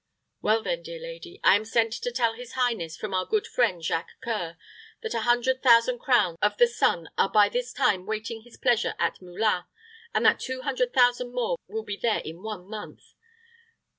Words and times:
"Well, 0.41 0.63
then, 0.63 0.81
dear 0.81 0.99
lady, 0.99 1.39
I 1.43 1.55
am 1.55 1.63
sent 1.63 1.93
to 1.93 2.11
tell 2.11 2.33
his 2.33 2.53
highness, 2.53 2.97
from 2.97 3.13
our 3.13 3.23
good 3.23 3.45
friend 3.45 3.83
Jacques 3.85 4.15
C[oe]ur, 4.25 4.57
that 5.03 5.13
a 5.13 5.21
hundred 5.21 5.61
thousand 5.61 5.99
crowns 5.99 6.39
of 6.41 6.57
the 6.57 6.65
sun 6.65 7.07
are 7.19 7.29
by 7.31 7.49
this 7.49 7.71
time 7.71 8.07
waiting 8.07 8.41
his 8.41 8.57
pleasure 8.57 8.95
at 8.97 9.21
Moulins, 9.21 9.65
and 10.15 10.25
that 10.25 10.39
two 10.39 10.63
hundred 10.63 10.91
thousand 10.91 11.35
more 11.35 11.59
will 11.67 11.83
be 11.83 11.97
there 11.97 12.17
in 12.21 12.41
one 12.41 12.67
month." 12.67 13.13